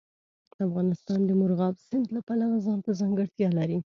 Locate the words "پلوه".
2.27-2.57